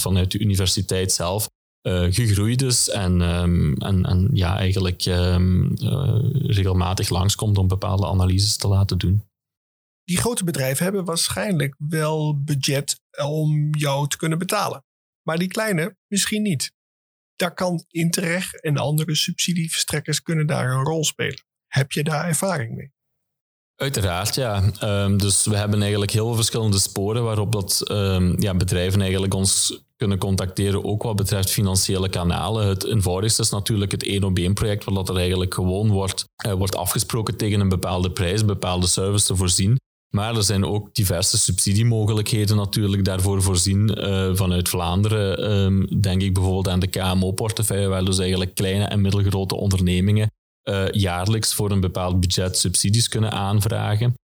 vanuit 0.00 0.30
de 0.30 0.38
universiteit 0.38 1.12
zelf 1.12 1.48
gegroeid 2.10 2.62
is 2.62 2.88
en, 2.88 3.20
um, 3.20 3.76
en, 3.76 4.04
en 4.04 4.28
ja, 4.32 4.56
eigenlijk 4.56 5.06
uh, 5.06 5.36
regelmatig 6.32 7.08
langskomt 7.08 7.58
om 7.58 7.68
bepaalde 7.68 8.06
analyses 8.06 8.56
te 8.56 8.68
laten 8.68 8.98
doen. 8.98 9.22
Die 10.04 10.16
grote 10.16 10.44
bedrijven 10.44 10.84
hebben 10.84 11.04
waarschijnlijk 11.04 11.74
wel 11.78 12.42
budget 12.42 13.00
om 13.24 13.74
jou 13.74 14.08
te 14.08 14.16
kunnen 14.16 14.38
betalen. 14.38 14.84
Maar 15.22 15.38
die 15.38 15.48
kleine 15.48 15.96
misschien 16.08 16.42
niet. 16.42 16.72
Daar 17.40 17.54
kan 17.54 17.84
Interreg 17.88 18.52
en 18.52 18.76
andere 18.76 19.14
subsidieverstrekkers 19.14 20.22
kunnen 20.22 20.46
daar 20.46 20.70
een 20.70 20.84
rol 20.84 21.04
spelen. 21.04 21.44
Heb 21.66 21.92
je 21.92 22.02
daar 22.02 22.26
ervaring 22.26 22.76
mee? 22.76 22.92
Uiteraard, 23.76 24.34
ja. 24.34 24.62
Um, 24.82 25.18
dus 25.18 25.44
we 25.44 25.56
hebben 25.56 25.80
eigenlijk 25.80 26.10
heel 26.10 26.26
veel 26.26 26.34
verschillende 26.34 26.78
sporen 26.78 27.24
waarop 27.24 27.52
dat, 27.52 27.90
um, 27.90 28.40
ja, 28.40 28.54
bedrijven 28.54 29.00
eigenlijk 29.00 29.34
ons 29.34 29.82
kunnen 29.96 30.18
contacteren, 30.18 30.84
ook 30.84 31.02
wat 31.02 31.16
betreft 31.16 31.50
financiële 31.50 32.08
kanalen. 32.08 32.66
Het 32.66 32.84
eenvoudigste 32.84 33.42
is 33.42 33.50
natuurlijk 33.50 33.90
het 33.90 34.02
1 34.02 34.24
op 34.24 34.38
1 34.38 34.54
project, 34.54 34.84
waar 34.84 34.94
dat 34.94 35.08
er 35.08 35.16
eigenlijk 35.16 35.54
gewoon 35.54 35.90
wordt, 35.90 36.24
uh, 36.46 36.52
wordt 36.52 36.76
afgesproken 36.76 37.36
tegen 37.36 37.60
een 37.60 37.68
bepaalde 37.68 38.10
prijs, 38.10 38.44
bepaalde 38.44 38.86
service 38.86 39.26
te 39.26 39.36
voorzien. 39.36 39.78
Maar 40.10 40.36
er 40.36 40.42
zijn 40.42 40.64
ook 40.64 40.94
diverse 40.94 41.38
subsidiemogelijkheden 41.38 42.56
natuurlijk 42.56 43.04
daarvoor 43.04 43.42
voorzien 43.42 43.98
uh, 43.98 44.30
vanuit 44.34 44.68
Vlaanderen. 44.68 45.52
Um, 45.52 46.00
denk 46.00 46.22
ik 46.22 46.34
bijvoorbeeld 46.34 46.68
aan 46.68 46.80
de 46.80 46.86
KMO-portefeuille, 46.86 47.88
waar 47.88 48.04
dus 48.04 48.18
eigenlijk 48.18 48.54
kleine 48.54 48.84
en 48.84 49.00
middelgrote 49.00 49.54
ondernemingen 49.56 50.30
uh, 50.64 50.90
jaarlijks 50.90 51.54
voor 51.54 51.70
een 51.70 51.80
bepaald 51.80 52.20
budget 52.20 52.58
subsidies 52.58 53.08
kunnen 53.08 53.32
aanvragen. 53.32 54.14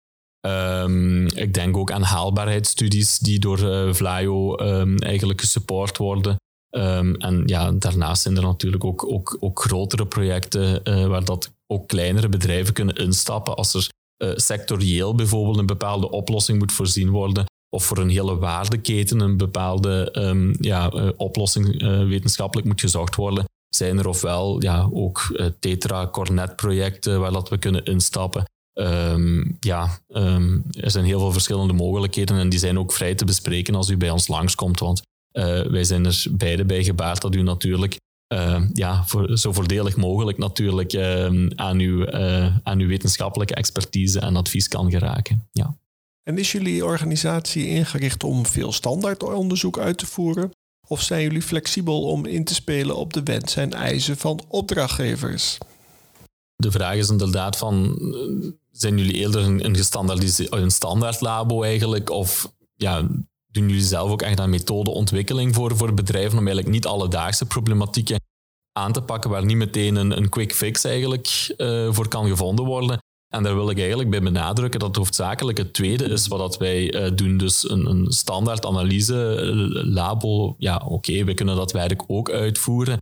Um, 0.47 1.26
ik 1.26 1.55
denk 1.55 1.76
ook 1.76 1.90
aan 1.90 2.02
haalbaarheidsstudies 2.02 3.19
die 3.19 3.38
door 3.38 3.59
uh, 3.59 3.93
Vlaio 3.93 4.59
um, 4.61 4.99
eigenlijk 4.99 5.40
gesupport 5.40 5.97
worden. 5.97 6.37
Ehm, 6.71 7.14
en 7.14 7.43
ja, 7.47 7.73
daarnaast 7.73 8.23
zijn 8.23 8.37
er 8.37 8.43
natuurlijk 8.43 8.85
ook, 8.85 9.12
ook, 9.12 9.37
ook 9.40 9.61
grotere 9.61 10.07
projecten 10.07 10.83
waar 11.09 11.25
dat 11.25 11.52
ook 11.66 11.88
kleinere 11.88 12.28
bedrijven 12.28 12.75
kunnen 12.75 12.95
instappen 12.95 13.57
als 13.57 13.75
er 13.75 13.88
uh, 14.18 14.30
sectorieel 14.35 15.14
bijvoorbeeld 15.14 15.58
een 15.58 15.66
bepaalde 15.66 16.11
oplossing 16.11 16.58
moet 16.58 16.73
voorzien 16.73 17.11
worden 17.11 17.44
of 17.68 17.85
voor 17.85 17.99
een 17.99 18.08
hele 18.08 18.37
waardeketen 18.37 19.20
een 19.20 19.37
bepaalde 19.37 20.14
um, 20.18 20.54
ja, 20.61 20.92
uh, 20.92 21.08
oplossing 21.16 21.82
wetenschappelijk 22.08 22.68
moet 22.68 22.80
gezocht 22.80 23.14
worden, 23.14 23.44
zijn 23.68 23.99
er 23.99 24.08
ofwel 24.08 24.62
ja, 24.62 24.88
ook 24.92 25.40
tetra-cornet-projecten 25.61 27.20
waar 27.20 27.32
dat 27.32 27.49
we 27.49 27.58
kunnen 27.58 27.85
instappen. 27.85 28.44
Um, 28.78 29.56
ja, 29.61 29.99
um, 30.08 30.64
er 30.80 30.90
zijn 30.90 31.04
heel 31.04 31.18
veel 31.18 31.32
verschillende 31.32 31.73
mogelijkheden 31.73 32.38
en 32.38 32.49
die 32.49 32.58
zijn 32.58 32.78
ook 32.78 32.92
vrij 32.92 33.14
te 33.14 33.25
bespreken 33.25 33.75
als 33.75 33.88
u 33.88 33.96
bij 33.96 34.11
ons 34.11 34.28
langskomt. 34.28 34.80
Want 34.80 35.02
wij 35.70 35.85
zijn 35.85 36.06
er 36.06 36.25
beide 36.30 36.64
bij 36.64 36.85
gebaard 36.85 37.20
dat 37.20 37.35
u 37.35 37.42
natuurlijk 37.42 37.96
uh, 38.28 38.62
ja, 38.73 39.04
voor, 39.06 39.38
zo 39.38 39.52
voordelig 39.52 39.97
mogelijk 39.97 40.38
natuurlijk 40.38 40.92
uh, 40.92 41.49
aan, 41.54 41.78
uw, 41.78 42.06
uh, 42.06 42.56
aan 42.62 42.78
uw 42.78 42.88
wetenschappelijke 42.88 43.54
expertise 43.54 44.21
en 44.21 44.37
advies 44.37 44.68
kan 44.68 44.90
geraken. 44.90 45.49
Ja. 45.52 45.76
En 46.23 46.38
is 46.38 46.52
jullie 46.52 46.85
organisatie 46.85 47.66
ingericht 47.66 48.25
om 48.25 48.47
veel 48.47 48.73
standaardonderzoek 48.73 49.78
uit 49.78 49.99
te 49.99 50.06
voeren? 50.06 50.50
Of 50.88 51.02
zijn 51.02 51.23
jullie 51.23 51.42
flexibel 51.42 52.02
om 52.02 52.26
in 52.26 52.45
te 52.45 52.54
spelen 52.54 52.97
op 52.97 53.12
de 53.12 53.23
wensen 53.23 53.62
en 53.62 53.73
eisen 53.73 54.16
van 54.16 54.45
opdrachtgevers? 54.49 55.59
De 56.56 56.71
vraag 56.71 56.95
is 56.95 57.09
inderdaad 57.09 57.56
van, 57.56 57.99
zijn 58.71 58.99
jullie 58.99 59.14
eerder 59.14 59.42
een, 59.42 59.64
een, 59.64 59.76
een 60.50 60.71
standaard 60.71 61.21
labo 61.21 61.62
eigenlijk? 61.62 62.11
Of 62.11 62.52
ja, 62.75 63.09
doen 63.56 63.68
jullie 63.68 63.84
zelf 63.84 64.10
ook 64.10 64.22
echt 64.22 64.40
aan 64.40 64.50
methodeontwikkeling 64.50 65.54
voor, 65.54 65.76
voor 65.76 65.94
bedrijven 65.94 66.38
om 66.38 66.46
eigenlijk 66.46 66.68
niet 66.68 66.86
alledaagse 66.86 67.46
problematieken 67.46 68.20
aan 68.72 68.92
te 68.92 69.02
pakken 69.02 69.30
waar 69.30 69.44
niet 69.44 69.56
meteen 69.56 69.96
een, 69.96 70.16
een 70.16 70.28
quick 70.28 70.54
fix 70.54 70.84
eigenlijk 70.84 71.54
uh, 71.56 71.92
voor 71.92 72.08
kan 72.08 72.28
gevonden 72.28 72.64
worden. 72.64 72.98
En 73.34 73.42
daar 73.42 73.54
wil 73.54 73.70
ik 73.70 73.78
eigenlijk 73.78 74.10
bij 74.10 74.22
benadrukken 74.22 74.80
dat 74.80 74.88
het 74.88 74.98
hoofdzakelijk 74.98 75.58
het 75.58 75.72
tweede 75.72 76.04
is 76.04 76.26
wat 76.26 76.38
dat 76.38 76.56
wij 76.56 76.94
uh, 76.94 77.16
doen. 77.16 77.36
Dus 77.36 77.70
een, 77.70 77.86
een 77.86 78.12
standaard 78.12 78.66
analyse 78.66 79.34
eh, 79.34 79.84
labo, 79.94 80.54
ja 80.58 80.82
oké, 80.86 81.25
we 81.25 81.34
kunnen 81.34 81.56
dat 81.56 81.72
werk 81.72 82.04
ook 82.06 82.30
uitvoeren. 82.30 83.00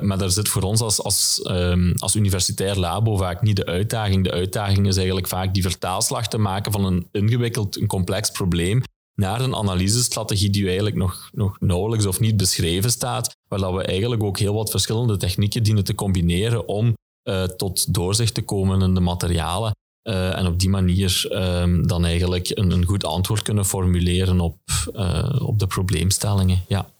Maar 0.00 0.18
daar 0.18 0.30
zit 0.30 0.48
voor 0.48 0.62
ons 0.62 0.80
als, 0.80 1.02
als, 1.02 1.40
um, 1.50 1.94
als 1.98 2.16
universitair 2.16 2.76
labo 2.76 3.16
vaak 3.16 3.42
niet 3.42 3.56
de 3.56 3.66
uitdaging. 3.66 4.24
De 4.24 4.30
uitdaging 4.30 4.86
is 4.86 4.96
eigenlijk 4.96 5.28
vaak 5.28 5.54
die 5.54 5.62
vertaalslag 5.62 6.28
te 6.28 6.38
maken 6.38 6.72
van 6.72 6.84
een 6.84 7.08
ingewikkeld, 7.12 7.80
een 7.80 7.86
complex 7.86 8.30
probleem 8.30 8.82
naar 9.14 9.40
een 9.40 9.54
analysestrategie 9.54 10.50
die 10.50 10.66
eigenlijk 10.66 10.96
nog, 10.96 11.30
nog 11.32 11.60
nauwelijks 11.60 12.06
of 12.06 12.20
niet 12.20 12.36
beschreven 12.36 12.90
staat, 12.90 13.36
waar 13.48 13.58
dat 13.58 13.74
we 13.74 13.82
eigenlijk 13.82 14.22
ook 14.22 14.38
heel 14.38 14.54
wat 14.54 14.70
verschillende 14.70 15.16
technieken 15.16 15.62
dienen 15.62 15.84
te 15.84 15.94
combineren 15.94 16.68
om 16.68 16.94
uh, 17.24 17.42
tot 17.44 17.94
doorzicht 17.94 18.34
te 18.34 18.42
komen 18.42 18.82
in 18.82 18.94
de 18.94 19.00
materialen. 19.00 19.72
Uh, 20.02 20.38
en 20.38 20.46
op 20.46 20.58
die 20.58 20.68
manier 20.68 21.26
um, 21.32 21.86
dan 21.86 22.04
eigenlijk 22.04 22.48
een, 22.48 22.70
een, 22.70 22.84
goed 22.84 23.04
antwoord 23.04 23.42
kunnen 23.42 23.64
formuleren 23.64 24.40
op, 24.40 24.58
uh, 24.92 25.40
op 25.42 25.58
de 25.58 25.66
probleemstellingen. 25.66 26.64
Ja. 26.68 26.90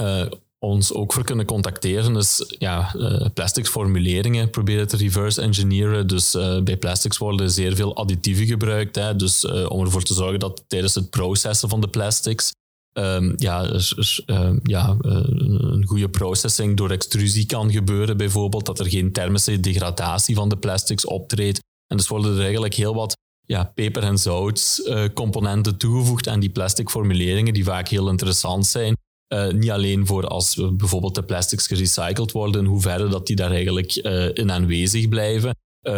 uh, 0.00 0.26
ons 0.58 0.92
ook 0.92 1.12
voor 1.12 1.24
kunnen 1.24 1.46
contacteren, 1.46 2.16
is 2.16 2.54
ja, 2.58 2.94
uh, 2.94 3.26
plastics 3.34 3.68
formuleringen 3.68 4.50
proberen 4.50 4.88
te 4.88 4.96
reverse 4.96 5.40
engineeren. 5.40 6.06
Dus 6.06 6.30
bij 6.64 6.76
plastics 6.76 7.18
worden 7.18 7.50
zeer 7.50 7.76
veel 7.76 7.96
additieven 7.96 8.46
gebruikt. 8.46 8.94
Hè, 8.94 9.16
dus 9.16 9.44
om 9.44 9.84
ervoor 9.84 10.02
te 10.02 10.14
zorgen 10.14 10.38
dat 10.38 10.64
tijdens 10.66 10.94
het 10.94 11.10
processen 11.10 11.68
van 11.68 11.80
de 11.80 11.88
plastics 11.88 12.50
um, 12.98 13.32
ja, 13.36 13.64
er, 13.64 13.92
er 13.96 14.22
um, 14.26 14.60
ja, 14.62 14.96
een 14.98 15.84
goede 15.86 16.08
processing 16.08 16.76
door 16.76 16.90
extrusie 16.90 17.46
kan 17.46 17.70
gebeuren, 17.70 18.16
bijvoorbeeld, 18.16 18.66
dat 18.66 18.78
er 18.78 18.88
geen 18.88 19.12
thermische 19.12 19.60
degradatie 19.60 20.34
van 20.34 20.48
de 20.48 20.56
plastics 20.56 21.04
optreedt. 21.04 21.60
En 21.86 21.96
dus 21.96 22.08
worden 22.08 22.34
er 22.34 22.42
eigenlijk 22.42 22.74
heel 22.74 22.94
wat 22.94 23.16
ja, 23.46 23.64
peper- 23.74 24.02
en 24.02 24.18
zoutcomponenten 24.18 25.72
uh, 25.72 25.78
toegevoegd 25.78 26.28
aan 26.28 26.40
die 26.40 26.50
plastic 26.50 26.90
formuleringen, 26.90 27.54
die 27.54 27.64
vaak 27.64 27.88
heel 27.88 28.08
interessant 28.08 28.66
zijn. 28.66 28.96
Uh, 29.34 29.48
niet 29.48 29.70
alleen 29.70 30.06
voor 30.06 30.26
als 30.26 30.54
bijvoorbeeld 30.72 31.14
de 31.14 31.22
plastics 31.22 31.66
gerecycled 31.66 32.32
worden, 32.32 32.64
hoe 32.64 32.80
verder 32.80 33.10
dat 33.10 33.26
die 33.26 33.36
daar 33.36 33.50
eigenlijk 33.50 33.94
in 34.34 34.52
aanwezig 34.52 35.08
blijven. 35.08 35.56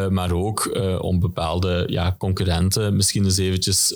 Maar 0.09 0.33
ook 0.33 0.81
om 1.01 1.21
bepaalde 1.21 1.87
ja, 1.89 2.15
concurrenten 2.19 2.97
misschien 2.97 3.25
eens 3.25 3.37
eventjes 3.37 3.89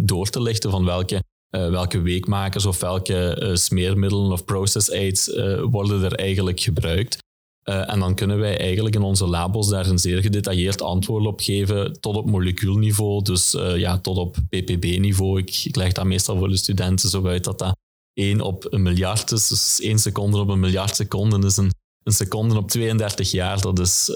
door 0.00 0.30
te 0.30 0.42
lichten 0.42 0.70
van 0.70 0.84
welke 0.84 1.22
uh, 1.54 1.70
welke 1.70 2.00
weekmakers 2.00 2.66
of 2.66 2.80
welke 2.80 3.40
uh, 3.42 3.54
smeermiddelen 3.54 4.32
of 4.32 4.44
process 4.44 4.90
aids 4.90 5.28
uh, 5.28 5.62
worden 5.62 6.02
er 6.02 6.14
eigenlijk 6.14 6.60
gebruikt. 6.60 7.18
en 7.62 7.98
dan 7.98 8.14
kunnen 8.14 8.38
wij 8.38 8.58
eigenlijk 8.58 8.94
in 8.94 9.02
onze 9.02 9.26
labos 9.26 9.68
daar 9.68 9.86
een 9.86 9.98
zeer 9.98 10.20
gedetailleerd 10.20 10.82
antwoord 10.82 11.26
op 11.26 11.40
geven 11.40 12.00
tot 12.00 12.16
op 12.16 12.30
molecuulniveau, 12.30 13.22
dus 13.22 13.50
ja, 13.76 13.98
tot 13.98 14.16
op 14.16 14.36
ppb-niveau. 14.48 15.38
Ik, 15.38 15.60
ik, 15.64 15.76
leg 15.76 15.92
dat 15.92 16.04
meestal 16.04 16.38
voor 16.38 16.48
de 16.48 16.56
studenten 16.56 17.08
zo 17.08 17.26
uit 17.26 17.44
dat 17.44 17.58
dat 17.58 17.76
1 18.12 18.40
op 18.40 18.66
een 18.72 18.82
miljard 18.82 19.32
is, 19.32 19.48
dus 19.48 19.80
1 19.80 19.98
seconde 19.98 20.38
op 20.38 20.48
een 20.48 20.60
miljard 20.60 20.96
seconden 20.96 21.44
is 21.44 21.56
een, 21.56 21.72
een 22.02 22.12
seconde 22.12 22.56
op 22.56 22.70
32 22.70 23.30
jaar. 23.30 23.60
Dat 23.60 23.78
is 23.78 24.10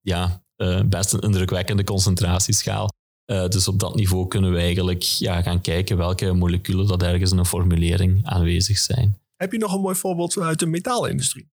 ja, 0.00 0.42
best 0.86 1.12
een 1.12 1.20
indrukwekkende 1.20 1.84
concentratieschaal. 1.84 2.88
Uh, 3.26 3.48
dus 3.48 3.68
op 3.68 3.78
dat 3.78 3.94
niveau 3.94 4.28
kunnen 4.28 4.52
we 4.52 4.58
eigenlijk 4.58 5.02
ja, 5.02 5.42
gaan 5.42 5.60
kijken 5.60 5.96
welke 5.96 6.32
moleculen 6.32 6.86
dat 6.86 7.02
ergens 7.02 7.30
in 7.30 7.38
een 7.38 7.46
formulering 7.46 8.20
aanwezig 8.22 8.78
zijn. 8.78 9.18
Heb 9.36 9.52
je 9.52 9.58
nog 9.58 9.74
een 9.74 9.80
mooi 9.80 9.94
voorbeeld 9.94 10.38
uit 10.38 10.58
de 10.58 10.66
metaalindustrie? 10.66 11.50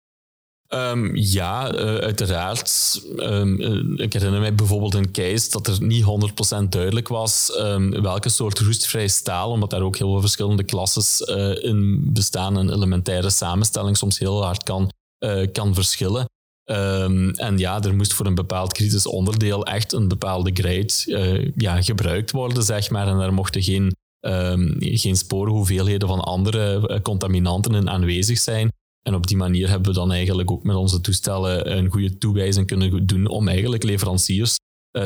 Um, 0.69 1.17
ja, 1.17 1.75
uh, 1.75 1.79
uiteraard. 1.97 3.01
Um, 3.17 3.61
uh, 3.61 4.05
ik 4.05 4.13
herinner 4.13 4.41
mij 4.41 4.55
bijvoorbeeld 4.55 4.95
een 4.95 5.13
case 5.13 5.51
dat 5.51 5.67
er 5.67 5.83
niet 5.83 6.05
100% 6.65 6.69
duidelijk 6.69 7.09
was 7.09 7.59
um, 7.59 8.03
welke 8.03 8.29
soort 8.29 8.59
roestvrij 8.59 9.09
staal, 9.09 9.51
omdat 9.51 9.71
daar 9.71 9.83
ook 9.83 9.97
heel 9.97 10.11
veel 10.11 10.21
verschillende 10.21 10.65
klasses 10.65 11.21
in 11.61 12.13
bestaan 12.13 12.59
en 12.59 12.73
elementaire 12.73 13.31
samenstelling 13.31 13.97
soms 13.97 14.19
heel 14.19 14.45
hard 14.45 14.63
kan, 14.63 14.91
kan 15.53 15.75
verschillen. 15.75 16.27
Um, 16.71 17.31
en 17.31 17.59
ja, 17.59 17.83
er 17.83 17.95
moest 17.95 18.13
voor 18.13 18.27
een 18.27 18.35
bepaald 18.35 18.73
kritisch 18.73 19.07
onderdeel 19.07 19.67
echt 19.67 19.93
een 19.93 20.09
bepaalde 20.09 20.51
grade 20.55 20.93
uh, 21.07 21.53
ja, 21.57 21.83
gebruikt 21.83 22.31
worden, 22.31 22.63
zeg 22.63 22.91
maar. 22.91 23.09
En 23.09 23.19
daar 23.19 23.33
mochten 23.33 23.63
geen 23.63 23.95
ehm, 24.21 24.73
geen 24.79 25.17
sporenhoeveelheden 25.17 26.09
van 26.09 26.21
andere 26.21 27.01
contaminanten 27.03 27.91
aanwezig 27.91 28.39
zijn. 28.39 28.73
En 29.03 29.15
op 29.15 29.27
die 29.27 29.37
manier 29.37 29.69
hebben 29.69 29.89
we 29.89 29.99
dan 29.99 30.13
eigenlijk 30.13 30.51
ook 30.51 30.63
met 30.63 30.77
onze 30.77 31.01
toestellen 31.01 31.77
een 31.77 31.91
goede 31.91 32.19
toewijzing 32.19 32.67
kunnen 32.67 33.07
doen 33.07 33.29
om 33.29 33.49
eigenlijk 33.49 33.83
leveranciers 33.83 34.57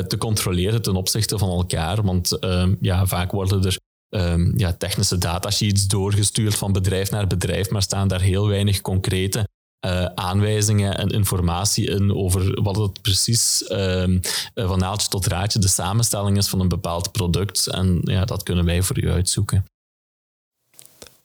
te 0.07 0.17
controleren 0.17 0.81
ten 0.81 0.95
opzichte 0.95 1.37
van 1.37 1.49
elkaar. 1.49 2.03
Want 2.03 2.39
ehm, 2.39 2.75
ja, 2.79 3.05
vaak 3.05 3.31
worden 3.31 3.63
er 3.63 3.77
um, 4.09 4.53
ja, 4.57 4.73
technische 4.73 5.17
datasheets 5.17 5.87
doorgestuurd 5.87 6.55
van 6.55 6.71
bedrijf 6.71 7.11
naar 7.11 7.27
bedrijf, 7.27 7.69
maar 7.69 7.81
staan 7.81 8.07
daar 8.07 8.21
heel 8.21 8.47
weinig 8.47 8.81
concrete 8.81 9.47
uh, 9.85 10.05
aanwijzingen 10.05 10.97
en 10.97 11.09
informatie 11.09 11.89
in 11.89 12.15
over 12.15 12.61
wat 12.61 12.75
het 12.75 13.01
precies 13.01 13.69
um, 13.71 14.19
van 14.53 14.79
naaldje 14.79 15.07
tot 15.07 15.25
raadje 15.25 15.59
de 15.59 15.67
samenstelling 15.67 16.37
is 16.37 16.47
van 16.47 16.59
een 16.59 16.67
bepaald 16.67 17.11
product. 17.11 17.67
En 17.67 18.01
ja, 18.03 18.25
dat 18.25 18.43
kunnen 18.43 18.65
wij 18.65 18.81
voor 18.81 18.99
u 18.99 19.11
uitzoeken. 19.11 19.65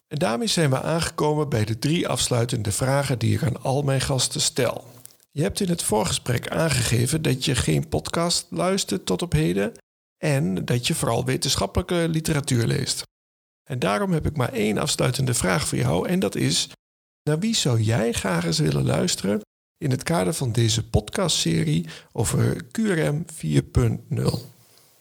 En 0.08 0.18
daarmee 0.18 0.48
zijn 0.48 0.70
we 0.70 0.82
aangekomen 0.82 1.48
bij 1.48 1.64
de 1.64 1.78
drie 1.78 2.08
afsluitende 2.08 2.72
vragen 2.72 3.18
die 3.18 3.34
ik 3.34 3.42
aan 3.42 3.62
al 3.62 3.82
mijn 3.82 4.00
gasten 4.00 4.40
stel. 4.40 4.84
Je 5.30 5.42
hebt 5.42 5.60
in 5.60 5.68
het 5.68 5.82
voorgesprek 5.82 6.48
aangegeven 6.48 7.22
dat 7.22 7.44
je 7.44 7.54
geen 7.54 7.88
podcast 7.88 8.46
luistert 8.50 9.06
tot 9.06 9.22
op 9.22 9.32
heden 9.32 9.72
en 10.18 10.64
dat 10.64 10.86
je 10.86 10.94
vooral 10.94 11.24
wetenschappelijke 11.24 12.06
literatuur 12.08 12.66
leest. 12.66 13.02
En 13.70 13.78
daarom 13.78 14.12
heb 14.12 14.26
ik 14.26 14.36
maar 14.36 14.52
één 14.52 14.78
afsluitende 14.78 15.34
vraag 15.34 15.68
voor 15.68 15.78
jou 15.78 16.08
en 16.08 16.18
dat 16.18 16.34
is: 16.34 16.68
naar 17.26 17.38
wie 17.38 17.56
zou 17.56 17.80
jij 17.80 18.12
graag 18.12 18.44
eens 18.44 18.58
willen 18.58 18.84
luisteren 18.84 19.40
in 19.78 19.90
het 19.90 20.02
kader 20.02 20.34
van 20.34 20.52
deze 20.52 20.88
podcastserie 20.88 21.86
over 22.12 22.64
QRM 22.70 23.24
4.0? 23.44 24.54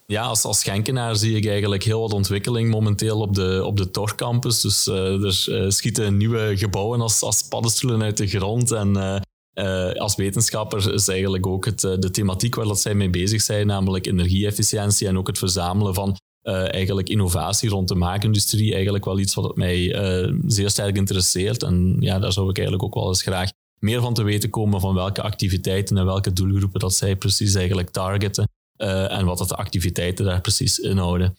Ja, 0.05 0.24
als, 0.24 0.44
als 0.44 0.63
Genkenaar 0.63 1.15
zie 1.15 1.36
ik 1.36 1.46
eigenlijk 1.46 1.84
heel 1.84 2.01
wat 2.01 2.13
ontwikkeling 2.13 2.70
momenteel 2.70 3.20
op 3.20 3.36
de, 3.36 3.62
op 3.65 3.77
de 3.77 3.91
Tor 3.91 4.15
campus. 4.15 4.62
Dus 4.62 4.88
uh, 4.88 5.24
er 5.24 5.46
uh, 5.50 5.70
schieten 5.70 6.17
nieuwe 6.17 6.58
gebouwen 6.58 7.01
als, 7.01 7.22
als 7.22 7.48
paddenstoelen 7.48 8.01
uit 8.01 8.17
de 8.17 8.27
grond. 8.27 8.72
En 8.72 9.22
uh, 9.53 9.91
als 9.91 10.15
wetenschapper 10.15 10.94
is 10.94 11.08
eigenlijk 11.08 11.48
ook 11.48 11.65
het, 11.65 11.79
de 11.79 12.12
thematiek 12.12 12.55
waar 12.55 12.65
dat 12.65 12.82
zij 12.82 12.94
mee 12.94 13.10
bezig 13.10 13.41
zijn, 13.41 13.67
namelijk 13.67 14.05
energieefficiëntie 14.05 15.08
en 15.08 15.17
ook 15.17 15.27
het 15.27 15.38
verzamelen 15.38 15.94
van 15.94 16.17
uh, 16.45 16.73
eigenlijk 16.73 17.09
innovatie 17.09 17.69
rond 17.69 17.87
de 17.87 17.95
maakindustrie, 17.95 18.73
eigenlijk 18.73 19.05
wel 19.05 19.19
iets 19.19 19.33
wat 19.33 19.55
mij 19.55 19.77
uh, 20.25 20.39
zeer 20.45 20.69
sterk 20.69 20.95
interesseert. 20.95 21.63
En 21.63 21.97
ja, 21.99 22.19
daar 22.19 22.33
zou 22.33 22.49
ik 22.49 22.57
eigenlijk 22.57 22.87
ook 22.87 22.93
wel 22.93 23.07
eens 23.07 23.21
graag 23.21 23.49
meer 23.79 24.01
van 24.01 24.13
te 24.13 24.23
weten 24.23 24.49
komen 24.49 24.79
van 24.79 24.95
welke 24.95 25.21
activiteiten 25.21 25.97
en 25.97 26.05
welke 26.05 26.33
doelgroepen 26.33 26.79
dat 26.79 26.93
zij 26.93 27.15
precies 27.15 27.55
eigenlijk 27.55 27.89
targeten 27.89 28.49
en 28.77 29.25
wat 29.25 29.37
dat 29.37 29.47
de 29.47 29.55
activiteiten 29.55 30.25
daar 30.25 30.41
precies 30.41 30.79
inhouden. 30.79 31.37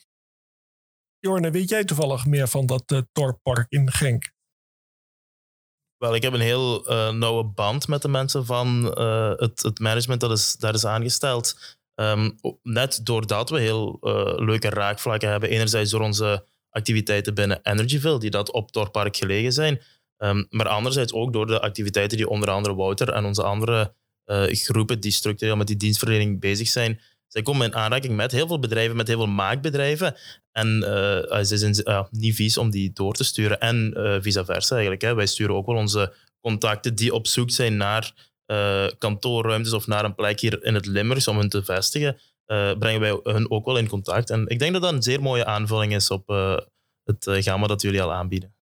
Jorne, 1.27 1.51
weet 1.51 1.69
jij 1.69 1.85
toevallig 1.85 2.27
meer 2.27 2.49
van 2.49 2.67
dat 2.67 2.91
uh, 2.93 3.01
Torpark 3.13 3.67
in 3.69 3.91
Genk? 3.91 4.35
Wel, 5.97 6.15
ik 6.15 6.23
heb 6.23 6.33
een 6.33 6.41
heel 6.41 6.91
uh, 6.91 7.11
nauwe 7.13 7.45
band 7.45 7.89
met 7.89 8.03
de 8.03 8.09
mensen 8.09 8.47
van 8.47 8.95
uh, 8.99 9.33
het, 9.37 9.63
het, 9.63 9.79
management 9.79 10.21
dat 10.21 10.31
is, 10.31 10.57
daar 10.57 10.75
is 10.75 10.85
aangesteld. 10.85 11.76
Um, 12.01 12.39
net 12.63 13.01
doordat 13.03 13.51
we 13.51 13.61
heel 13.61 13.99
uh, 14.01 14.47
leuke 14.47 14.69
raakvlakken 14.69 15.29
hebben, 15.29 15.49
enerzijds 15.49 15.91
door 15.91 16.01
onze 16.01 16.45
activiteiten 16.71 17.35
binnen 17.35 17.61
Energyville, 17.63 18.19
die 18.19 18.31
dat 18.31 18.51
op 18.53 18.73
Torpark 18.73 19.17
gelegen 19.17 19.53
zijn, 19.53 19.81
um, 20.19 20.47
maar 20.51 20.69
anderzijds 20.69 21.13
ook 21.13 21.33
door 21.33 21.47
de 21.47 21.61
activiteiten 21.61 22.17
die 22.17 22.29
onder 22.29 22.51
andere 22.51 22.75
Wouter 22.75 23.09
en 23.09 23.25
onze 23.25 23.43
andere 23.43 23.95
groepen 24.49 25.01
die 25.01 25.13
structureel 25.13 25.57
met 25.57 25.67
die 25.67 25.77
dienstverlening 25.77 26.41
bezig 26.41 26.69
zijn, 26.69 27.01
zij 27.29 27.43
komen 27.43 27.67
in 27.67 27.75
aanraking 27.75 28.17
met 28.17 28.33
heel 28.33 28.47
veel 28.47 28.59
bedrijven, 28.59 28.97
met 28.97 29.07
heel 29.07 29.17
veel 29.17 29.27
maakbedrijven. 29.27 30.17
En 30.53 30.77
uh, 30.83 31.43
ze 31.43 31.57
zijn 31.57 32.07
niet 32.11 32.35
vies 32.35 32.59
om 32.59 32.71
die 32.71 32.93
door 32.93 33.15
te 33.15 33.25
sturen. 33.25 33.61
En 33.61 33.95
uh, 33.97 34.17
vice 34.21 34.45
versa 34.45 34.75
eigenlijk. 34.75 35.03
Hè. 35.03 35.15
Wij 35.15 35.27
sturen 35.27 35.55
ook 35.55 35.67
wel 35.67 35.77
onze 35.77 36.15
contacten 36.41 36.95
die 36.95 37.15
op 37.15 37.27
zoek 37.27 37.51
zijn 37.51 37.77
naar 37.77 38.13
kantoorruimtes 38.99 39.73
of 39.73 39.87
naar 39.87 40.05
een 40.05 40.15
plek 40.15 40.41
hier 40.41 40.65
in 40.65 40.75
het 40.75 40.87
Limburgs 40.87 41.29
om 41.29 41.39
hun 41.39 41.49
te 41.49 41.65
vestigen. 41.65 42.19
brengen 42.79 43.01
wij 43.01 43.21
hun 43.23 43.51
ook 43.51 43.65
wel 43.65 43.79
in 43.79 43.89
contact. 43.89 44.31
En 44.31 44.47
ik 44.47 44.59
denk 44.59 44.73
dat 44.73 44.83
dat 44.83 44.93
een 44.93 45.03
zeer 45.03 45.23
mooie 45.23 45.45
aanvulling 45.45 45.95
is 45.95 46.11
op 46.11 46.29
het 47.05 47.45
gamma 47.45 47.67
dat 47.67 47.83
jullie 47.83 48.03
al 48.03 48.13
aanbieden. 48.13 48.55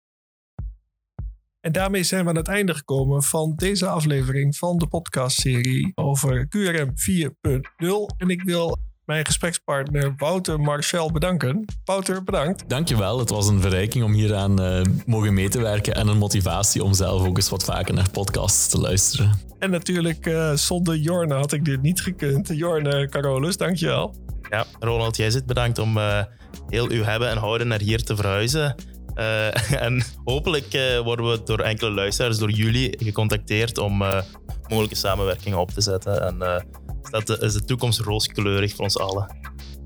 En 1.59 1.71
daarmee 1.71 2.03
zijn 2.03 2.23
we 2.23 2.29
aan 2.29 2.35
het 2.35 2.47
einde 2.47 2.75
gekomen 2.75 3.23
van 3.23 3.53
deze 3.55 3.87
aflevering 3.87 4.57
van 4.57 4.77
de 4.77 4.87
podcastserie 4.87 5.91
over 5.95 6.47
QRM 6.47 6.93
4.0. 6.93 8.17
En 8.17 8.29
ik 8.29 8.41
wil 8.41 8.77
mijn 9.05 9.25
gesprekspartner 9.25 10.13
Wouter 10.17 10.59
Marcel 10.59 11.11
bedanken. 11.11 11.65
Wouter, 11.85 12.23
bedankt. 12.23 12.69
Dankjewel. 12.69 13.19
Het 13.19 13.29
was 13.29 13.47
een 13.47 13.61
verrijking 13.61 14.03
om 14.03 14.13
hieraan 14.13 14.61
uh, 14.61 14.81
mogen 15.05 15.33
mee 15.33 15.49
te 15.49 15.61
werken 15.61 15.95
en 15.95 16.07
een 16.07 16.17
motivatie 16.17 16.83
om 16.83 16.93
zelf 16.93 17.27
ook 17.27 17.37
eens 17.37 17.49
wat 17.49 17.63
vaker 17.63 17.93
naar 17.93 18.09
podcasts 18.09 18.67
te 18.67 18.79
luisteren. 18.79 19.39
En 19.59 19.69
natuurlijk, 19.69 20.25
uh, 20.25 20.53
zonder 20.53 20.95
Jorne 20.95 21.33
had 21.33 21.51
ik 21.51 21.65
dit 21.65 21.81
niet 21.81 22.01
gekund. 22.01 22.47
Jorne 22.47 23.09
Carolus, 23.09 23.57
dankjewel. 23.57 24.15
Ja, 24.49 24.65
Ronald, 24.79 25.17
jij 25.17 25.29
zit 25.29 25.45
bedankt 25.45 25.79
om 25.79 25.97
uh, 25.97 26.23
heel 26.67 26.89
uw 26.89 27.03
hebben 27.03 27.29
en 27.29 27.37
houden 27.37 27.67
naar 27.67 27.79
hier 27.79 28.03
te 28.03 28.15
verhuizen. 28.15 28.75
Uh, 29.15 29.81
en 29.85 30.03
hopelijk 30.23 30.73
uh, 30.73 30.99
worden 30.99 31.29
we 31.29 31.41
door 31.43 31.59
enkele 31.59 31.91
luisteraars, 31.91 32.37
door 32.37 32.51
jullie, 32.51 32.97
gecontacteerd 33.03 33.77
om 33.77 34.01
uh, 34.01 34.21
mogelijke 34.67 34.95
samenwerkingen 34.95 35.59
op 35.59 35.71
te 35.71 35.81
zetten. 35.81 36.21
En 36.21 36.65
dat 37.09 37.41
is 37.41 37.53
de 37.53 37.63
toekomst 37.63 37.99
rooskleurig 37.99 38.75
voor 38.75 38.83
ons 38.83 38.97
allen. 38.97 39.37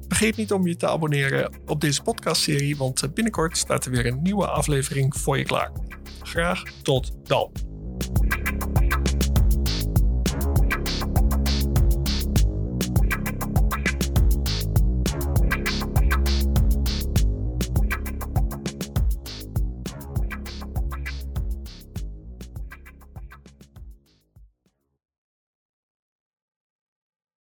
Vergeet 0.07 0.35
niet 0.35 0.51
om 0.51 0.67
je 0.67 0.75
te 0.75 0.87
abonneren 0.87 1.53
op 1.65 1.81
deze 1.81 2.01
podcastserie, 2.01 2.77
want 2.77 3.13
binnenkort 3.13 3.57
staat 3.57 3.85
er 3.85 3.91
weer 3.91 4.05
een 4.05 4.21
nieuwe 4.21 4.47
aflevering 4.47 5.17
voor 5.17 5.37
je 5.37 5.43
klaar. 5.43 5.71
Graag 6.21 6.63
tot 6.81 7.11
dan. 7.23 7.51